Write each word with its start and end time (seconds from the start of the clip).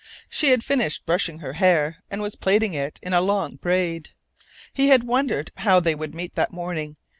She 0.29 0.49
had 0.49 0.63
finished 0.63 1.05
brushing 1.05 1.41
her 1.41 1.53
hair, 1.53 1.97
and 2.09 2.23
was 2.23 2.35
plaiting 2.35 2.73
it 2.73 2.99
in 3.03 3.13
a 3.13 3.21
long 3.21 3.57
braid. 3.57 4.09
He 4.73 4.87
had 4.87 5.03
wondered 5.03 5.51
how 5.57 5.79
they 5.79 5.93
would 5.93 6.15
meet 6.15 6.33
that 6.33 6.51
morning. 6.51 6.97